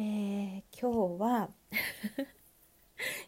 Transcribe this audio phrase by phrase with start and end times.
[0.00, 1.50] えー、今日は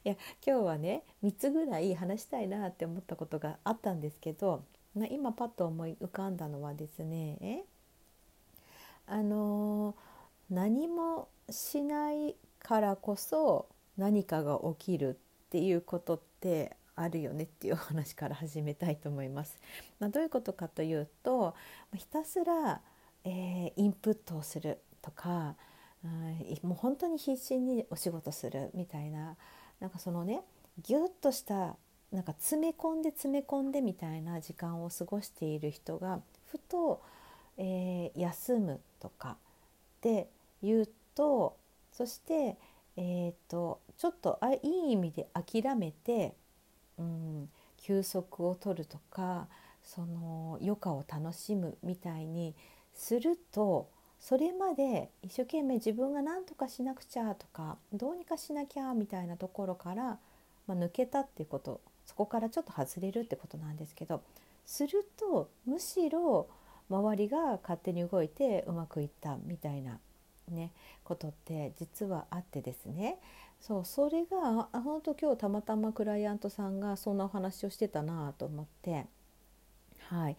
[0.04, 0.14] いや
[0.46, 4.62] 今日はね3つぐらい話したいなって思ったことがあったんですけど、
[4.94, 7.64] まあ、今パッと思い浮かんだのはですね
[9.04, 19.58] あのー、何もしないからこそ何かが起きるっていうことってあるよねっていう話から始めたいと思います。
[19.98, 21.56] まあ、どういうことかというと
[21.96, 22.80] ひたすら、
[23.24, 25.56] えー、インプットをするとか
[26.62, 29.36] もう本当に必死にお仕事するみたいな。
[29.80, 30.42] なんかそのね
[30.82, 31.76] ギュッとした
[32.12, 36.20] なんか詰め込んで詰め込んでみたいな時間を過ごしている人が
[36.50, 37.02] ふと、
[37.56, 39.36] えー、休むとかっ
[40.00, 40.28] て
[40.62, 41.56] 言うと
[41.92, 42.56] そして、
[42.96, 46.34] えーと、ちょっとあいい意味で諦めて、
[46.98, 47.48] うん、
[47.78, 49.46] 休息を取るとか
[49.84, 52.54] その余暇を楽しむみたいに
[52.94, 53.88] すると
[54.20, 60.18] それまで一生懸命自分が何とかしなくちゃとかどうにかしなきゃみたいなところから、
[60.66, 64.22] まあ、抜けたっていうことそこからちょっと外れるってことなんですけど
[64.66, 66.48] するとむしろ
[66.90, 69.98] 周りが勝手に動いてうまくいったみたいな、
[70.48, 73.18] ね、ことって実はあってですね。
[73.60, 79.06] そうそれが本当今日たまたまクライアントさんがそんなお話をしてたなと思って
[80.08, 80.36] はい。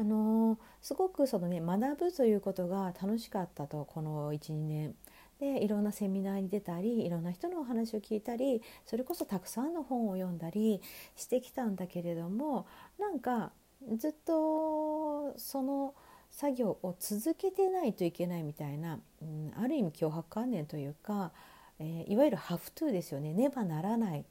[0.00, 4.94] あのー、すごくそのね学ぶということが楽しかったとこの12年。
[5.38, 10.82] でいろんなセミナーに出たりいろんな人のお話を聞いたりそれこそたくさんの本を読んだり
[11.16, 12.66] してきたんだけれども
[12.98, 13.50] なんか
[13.96, 15.94] ずっとその
[16.30, 21.32] 作業を続けてないといけないみたいな、うん、ある意味脅迫観念というか、
[21.78, 23.32] えー、いわゆるハフトゥーですよね。
[23.32, 24.26] ねばならない。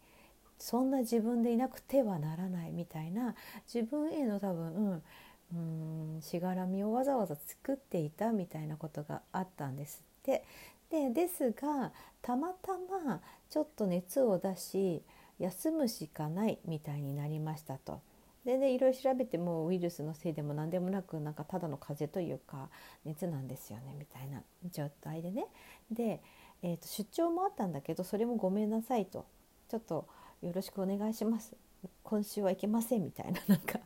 [0.59, 3.33] そんな自分でいなくてはならないみたいな
[3.73, 5.03] 自分への多分、うん
[5.53, 10.43] うんしがらみをわざわざ作っていたみたいなことがあったんですって。
[10.89, 15.03] でですがたまたまちょっと熱を出し
[15.37, 18.01] 休むしかないみたいになりましたと。
[18.45, 22.69] でねいろいろ調べてもウイルスのせいでも何でもなくなんかただの風邪というか
[23.05, 25.45] 熱なんですよねみたいな状態でね
[25.91, 26.21] で、
[26.63, 29.25] えー、と出張もあったんだけどそれもごめんなさいと
[29.69, 30.07] ちょっと
[30.41, 31.53] よろしくお願いします
[32.03, 33.79] 今週は行けませんみたいななんか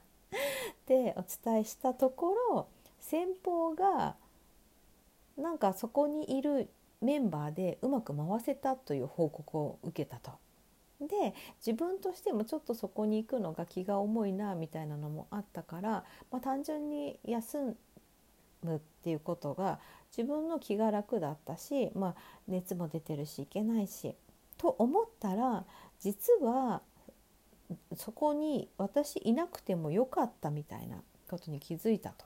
[0.84, 2.68] ってお伝えしたところ
[3.00, 4.16] 先方が
[5.38, 6.70] なんかそこにいる
[7.02, 10.32] メンバーでうまく回せたという報告を受けたと。
[11.02, 11.34] で
[11.66, 17.76] 自分としてもちょっとそこに行くのが気が重いなみたいなのもあったから、まあ、単純に休
[18.62, 19.80] むっていうことが
[20.16, 22.16] 自分の気が楽だったし、まあ、
[22.48, 24.16] 熱も出てるしいけないし
[24.58, 25.66] と思ったら
[26.00, 26.82] 実は
[27.96, 32.26] そこに私いなくてもよかったみたいなことに気づいたと。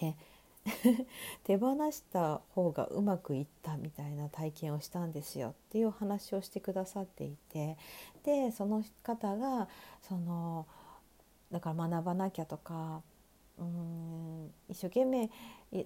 [0.00, 0.16] ね
[1.44, 7.76] 手放した方がうまくいったみたいな体験をしたんですよっていう話をしてくださっていて
[8.22, 9.68] でその方が
[10.00, 10.66] その
[11.52, 13.02] だから学ばなきゃとか
[13.58, 15.30] うん一生懸命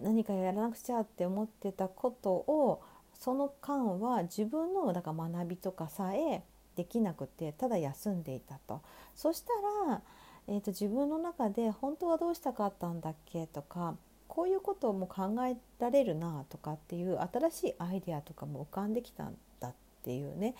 [0.00, 2.82] 何かやらなくちゃって思ってたことを
[3.14, 6.44] その間は自分のだから学びとかさえ
[6.78, 8.80] できなくてただ休んでいたと。
[9.16, 9.52] そした
[9.88, 10.00] ら、
[10.46, 13.48] えーと、自分の中で本当はどうしたかったんだっけ？
[13.48, 13.96] とか
[14.28, 19.74] こういうことも考えられるなとかっていう新しいアイデアとかも浮かんできたんだっ
[20.04, 20.54] ていうね。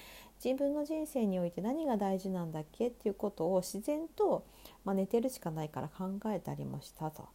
[0.45, 2.89] 自分の人生において何が大事なんだっけ？
[2.89, 4.45] っていうことを自然と、
[4.85, 7.29] まあ、寝てるしかないから考えたりもしたと。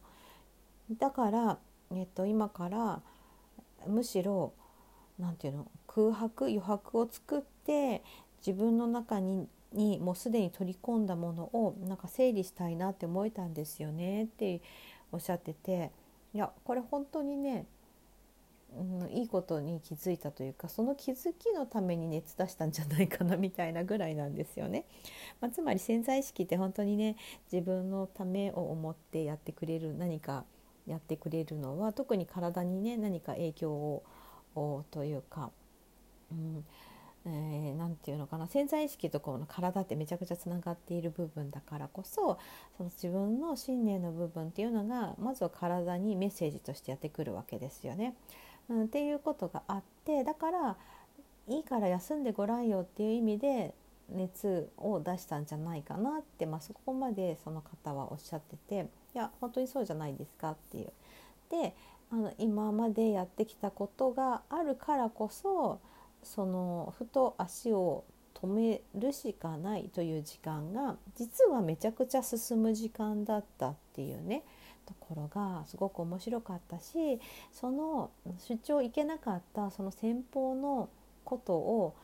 [0.98, 1.58] だから、
[1.90, 3.00] えっと、今から
[3.86, 4.52] むしろ
[5.18, 8.02] 何て言うの空白余白を作って
[8.46, 14.62] 自分の中ににもうすでに取り込んだものをなんか整理したいなって思えたんですよねって
[15.12, 15.90] おっしゃってて
[16.32, 17.66] いやこれ本当にね、
[18.76, 24.84] うん、いいことに気づいたというかその気づきのために熱出したんじゃないかなみたいなぐらいなんですよね。
[25.40, 27.16] まあ、つまり潜在意識って本当にね
[27.52, 30.44] 自分のためを思ってやってくれる何か
[30.86, 35.50] やってくれるのは特に体にね何か影響をというか、
[36.30, 36.64] うん、
[37.26, 42.38] えー、て言うのかな潜在意識とこの体ってめちゃくちゃつながっている部分だからこそ
[42.76, 48.14] その自分の信念の部分っていうのがまずは体にメッセージとしてやってくるわけですよね。
[48.68, 50.76] うん、っていうことがあってだから
[51.48, 53.74] いいから休んでごらんよっていう意味で
[54.10, 60.92] 熱を出したんじゃないかなって、まあ、そこまでその方はおっしゃってていや本当にそうじゃないですかっていう。
[61.50, 61.74] で
[62.10, 65.80] あの今までやってきたことがあるからこそ
[66.24, 68.04] そのふと足を
[68.34, 74.42] 止めるしかないという時間が実はめちゃくちゃ進む時間だったっていうね。
[74.86, 77.18] ところがすごく面白かったし
[77.52, 78.10] その
[78.46, 80.90] 出張行けなかったその先方の
[81.24, 81.94] ことを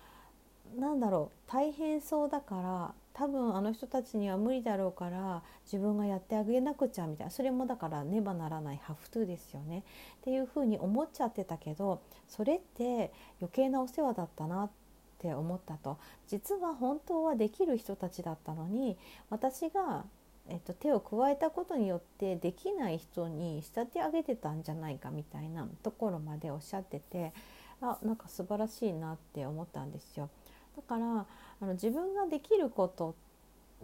[0.78, 9.84] 何だろう大変そうだから多分あの人たちには無理だろうから自分がやってあげなくちゃみたいなそれもだからねばならないハフトゥーですよね
[10.20, 14.70] っていうふうに思っちゃってたけどそれって余計なお世話だったなっ
[15.18, 15.98] て思ったと
[16.28, 18.96] 実は本当はできる人たちだったのに
[19.28, 20.04] 私が
[20.48, 27.32] えっと、手を加えたことによってできない人に仕立て上げてたんじゃないかみたいなところまでおっしゃってて
[27.80, 30.28] あなんか素晴らしいなって思ったんですよ。
[30.76, 31.26] だから
[31.60, 33.14] あの自分ができること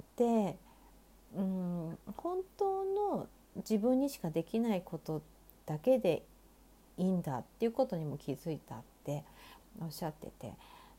[0.00, 0.56] って
[1.36, 5.22] うん本当の自分にしかできないこと
[5.64, 6.22] だけで
[6.96, 9.24] いいんだっていうことにも気づいたって
[9.80, 10.52] おっしゃってて。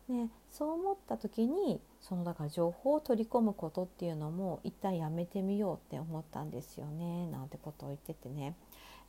[0.10, 8.56] ね、そう思った時にそのだから情報を取り込むことっていうのも一旦やめてみようって思ったんですよねなんてことを言っててね。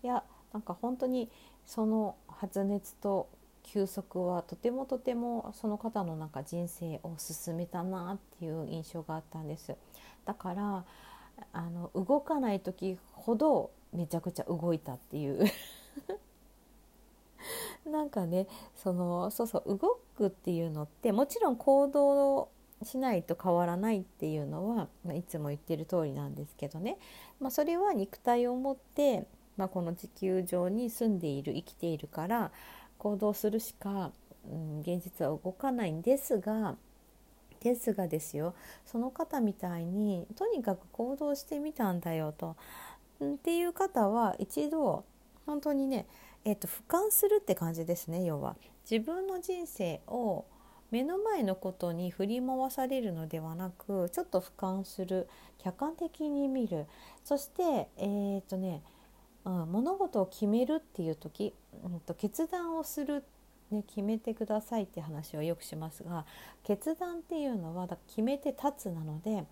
[0.02, 1.30] いやなんか本当に
[1.66, 3.28] その発熱と
[3.72, 9.76] 休息はとてもとてもその方のなんか人生を進めたなっていう印象があったんです。
[10.24, 10.84] だから
[11.52, 15.44] あの動かない時ほどめちゃくちゃ動いたっていう。
[17.86, 22.48] なんかねそのそうそう動くっていうのってもちろん行動
[22.82, 26.98] しないと変わらないっていうのは、まあ、いつも言ってる通りなんですけどね、
[27.40, 29.26] まあ、それは肉体を持って、
[29.56, 32.52] まあ、この地球上に住んでいる生きているから
[32.98, 34.12] 行動するしか、
[34.50, 36.76] うん、現実は動かないんですが
[37.60, 38.54] ですがですよ
[38.86, 42.56] その方みたいにとにかく行動してみたんだよと
[43.24, 45.04] ん、っていう方は一度
[45.46, 46.06] 本当にね
[46.44, 48.56] えーと、俯瞰するって感じですね要は。
[48.90, 50.46] 自分の人生を
[50.90, 55.28] 目の前のことに振り回されるのではなくちょっと俯瞰する
[55.58, 56.86] 客観的に見る。
[57.24, 58.82] そしてえっ、ー、とね、
[59.48, 63.24] うん、物事を決めるっていう時、うんと、決断をする
[63.70, 66.24] ね、決めてくださいって話をよくしますが
[66.64, 69.44] 決断っていうのはだ決めて立つなので、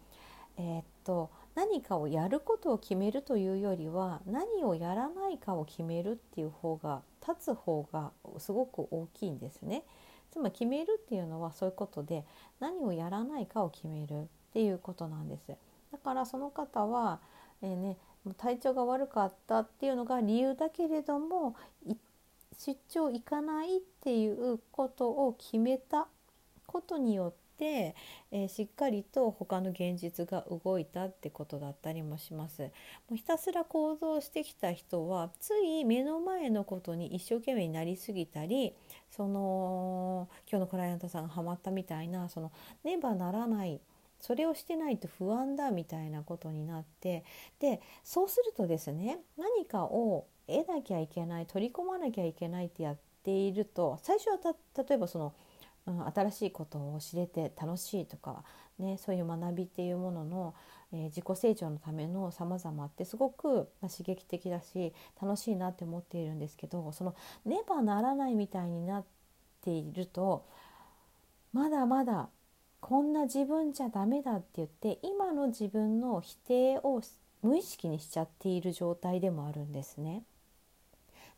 [0.56, 9.84] えー、っと何かをやることを決めるというよりは何をやらないかを決めるっていう方が立つ方がすごく大きいんですね。
[10.30, 12.24] つまり決めるっていうのはそういうことで
[12.60, 15.54] 何をやらないかを決めるっていうことなんです。
[15.92, 17.20] だからその方は、
[17.62, 17.96] えー、ね、
[18.34, 21.56] 体調が悪かったっていうのが理由だけれども
[22.58, 26.08] 出張行かないっていうことを決めた
[26.66, 27.94] ことによって、
[28.32, 32.62] えー、しっかりと他の現実が動いたってことだったりもします。
[32.62, 32.70] も
[33.12, 38.74] うひたすら行動してきた人はつい目の前のことに一生懸命になりすぎたり
[39.10, 42.52] その今日のクライアントさんがハマったみたいなその
[42.84, 43.80] ねばならない
[44.20, 47.24] それをしてないと不安だみたいなことになって
[47.60, 54.38] でそうするとですね何かを得なきゃいけない取り込まなきゃいけないってやっていると最初は
[54.76, 55.34] 例えばその
[55.86, 58.42] うん、新しいことを知れて楽しいとか、
[58.78, 60.54] ね、そういう学びっていうものの、
[60.92, 69.04] えー、自己成長のための様々ってすごく、まあ、刺激的だし楽しいなって思っているんですけどそのねばならないみたいになっ
[69.64, 70.44] ていると
[71.52, 72.28] まだまだ
[72.88, 77.02] こんな自分じゃダメだって言って今の自分の否定を
[77.42, 80.22] 無意識にしちゃっている状態でもあるんですね。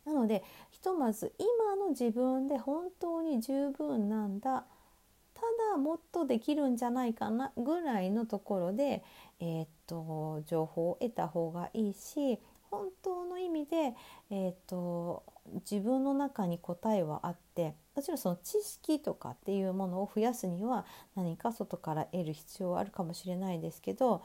[0.05, 4.63] なのでひとまず今の自分で本当に十分なんだ
[5.33, 5.41] た
[5.71, 9.03] だもっとできるんじゃないかなぐらいのところで、
[9.39, 12.37] えー、っと情報を得た方がいいし
[12.71, 13.93] 本当の意味で、
[14.29, 15.23] えー、っと
[15.69, 20.85] 自分の中に答えはあってもちろんその知識とかっていうものを増やすには
[21.15, 24.23] 何か外から得る必要はあるかもしれないですけど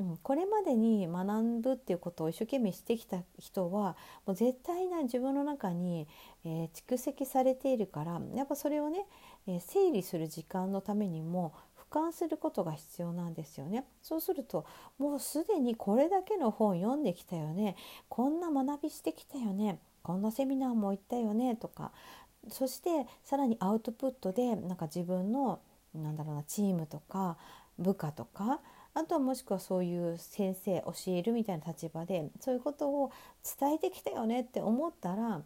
[0.00, 3.96] うん、これまでに学ぶっていうことを一生懸命してきた人は
[4.26, 6.08] もう絶対な自分の中に、
[6.44, 9.06] えー、蓄積されているからやっぱそれをね、
[9.46, 11.54] えー、整理する時間のためにも
[11.94, 13.84] 俯瞰することが必要なんですよね。
[14.02, 14.66] そうすると
[14.98, 17.76] もうすでにこれだけの本読んできたよね。
[18.08, 19.78] こんな学びしてきたよね。
[20.02, 21.54] こんなセミナーも行ったよね。
[21.54, 21.92] とか。
[22.48, 25.60] そしてさらにアウトプットでなんか自分の
[25.94, 27.38] なんだろうなチームとか
[27.78, 28.60] 部下とか
[28.92, 33.12] あとはもしくはそういう先生教えるみたいな立場でそういうことを
[33.58, 35.40] 伝えてきたよねって思ったら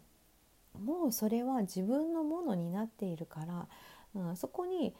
[0.77, 3.67] もうそれは自分のものになっているから
[4.15, 4.95] うん、そこに、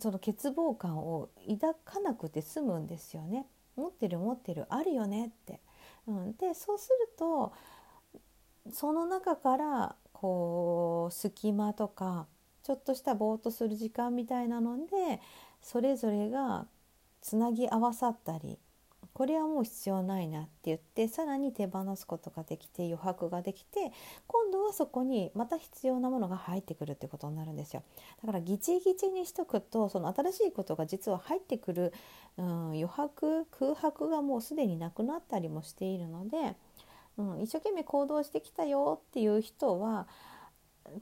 [0.00, 3.46] その欠乏感を抱かなくて済むんですよね。
[3.76, 5.60] 持ってる持ってるあるよねって。
[6.06, 7.52] うん、でそうすると
[8.72, 12.26] その中からこう隙間とか
[12.62, 15.20] ちょっとしたぼーっとする時間みたいなので
[15.62, 16.66] それぞれが
[17.20, 18.58] つなぎ合わさったり
[19.20, 23.92] これはもう必要ないなって言ってさらに手放すことができて余白ができて
[24.26, 27.82] 今度はそこにまた必要なものが入ってくるってことになるんですよ。
[28.22, 31.92] だからギチギチにしとくとその新しいことが実は入ってくる、
[32.38, 36.56] うん、余白空白がもうすでになくなったりもしているので、
[37.18, 40.08] うん、一生懸命行動してきたよっていう人は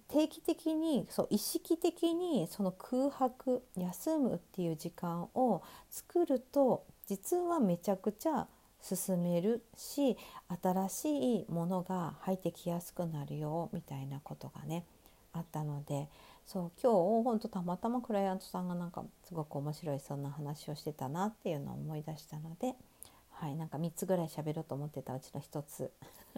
[0.08, 8.46] 定期的にそう意識的にその空白休むっていう時間を作ると実はめちゃくちゃ
[8.80, 10.16] 進めるし
[10.62, 14.84] 新しいものが入ってきやすくなるよみたいなことがね
[15.32, 16.08] あったので
[16.46, 22.74] そう今日ほんとたまたまクライアントさんがなんかすごく面白いそんな話をしてたなっていうのを思い出したので。
[23.40, 25.92] はい、なんか3つぐらい喋ろうと思ってたうちの1つ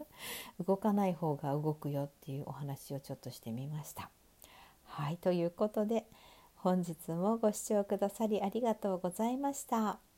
[0.67, 4.11] 動かない方が動くよっていうお話をちょっとしてみました。
[4.85, 6.05] はいということで
[6.57, 10.10] 本日もご視聴くださりありがとうございました。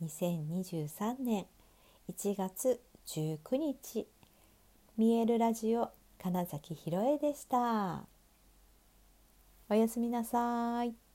[0.00, 1.46] 2023年
[2.08, 4.06] 1月19日
[4.96, 5.90] 見えるラジオ
[6.22, 8.04] 金崎ひろえでした。
[9.68, 11.07] おやすみなさい。